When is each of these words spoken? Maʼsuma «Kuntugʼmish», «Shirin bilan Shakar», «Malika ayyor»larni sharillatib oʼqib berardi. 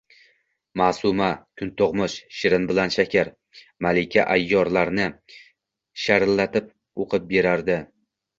Maʼsuma 0.79 1.25
«Kuntugʼmish», 1.59 2.15
«Shirin 2.37 2.65
bilan 2.71 2.93
Shakar», 2.95 3.29
«Malika 3.87 4.25
ayyor»larni 4.37 5.07
sharillatib 6.07 6.75
oʼqib 7.05 7.31
berardi. 7.37 7.79